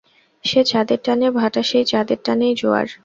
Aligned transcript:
যে 0.43 0.61
চাঁদের 0.63 0.99
টানে 1.03 1.27
ভাঁটা 1.31 1.61
সেই 1.63 1.85
চাঁদের 1.85 2.19
টানেই 2.25 2.53
জোয়ার। 2.55 2.87